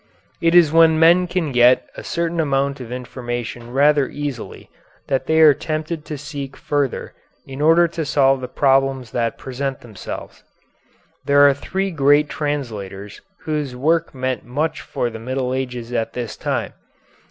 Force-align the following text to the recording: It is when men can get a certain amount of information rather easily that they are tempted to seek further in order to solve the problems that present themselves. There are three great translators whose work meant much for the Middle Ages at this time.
It 0.41 0.55
is 0.55 0.71
when 0.71 0.97
men 0.97 1.27
can 1.27 1.51
get 1.51 1.87
a 1.95 2.03
certain 2.03 2.39
amount 2.39 2.79
of 2.79 2.91
information 2.91 3.69
rather 3.69 4.09
easily 4.09 4.71
that 5.09 5.27
they 5.27 5.41
are 5.41 5.53
tempted 5.53 6.05
to 6.05 6.17
seek 6.17 6.57
further 6.57 7.13
in 7.45 7.61
order 7.61 7.87
to 7.89 8.03
solve 8.03 8.41
the 8.41 8.47
problems 8.47 9.11
that 9.11 9.37
present 9.37 9.81
themselves. 9.81 10.43
There 11.27 11.47
are 11.47 11.53
three 11.53 11.91
great 11.91 12.29
translators 12.29 13.21
whose 13.41 13.75
work 13.75 14.15
meant 14.15 14.43
much 14.43 14.81
for 14.81 15.11
the 15.11 15.19
Middle 15.19 15.53
Ages 15.53 15.93
at 15.93 16.13
this 16.13 16.35
time. 16.35 16.73